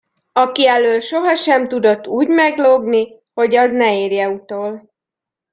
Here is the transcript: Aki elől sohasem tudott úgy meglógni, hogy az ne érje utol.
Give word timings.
Aki 0.33 0.67
elől 0.67 0.99
sohasem 0.99 1.67
tudott 1.67 2.07
úgy 2.07 2.27
meglógni, 2.27 3.07
hogy 3.33 3.55
az 3.55 3.71
ne 3.71 3.99
érje 3.99 4.29
utol. 4.29 4.91